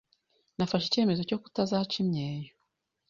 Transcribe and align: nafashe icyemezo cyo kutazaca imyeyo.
nafashe 0.55 0.85
icyemezo 0.87 1.21
cyo 1.29 1.37
kutazaca 1.41 1.95
imyeyo. 2.03 2.51